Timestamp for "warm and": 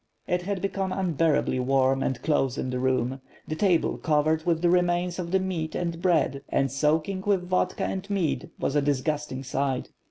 1.59-2.19